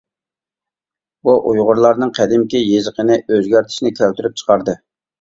[1.29, 4.81] بۇ ئۇيغۇرلارنىڭ قەدىمكى يېزىقىنى ئۆزگەرتىشنى كەلتۈرۈپ چىقاردى.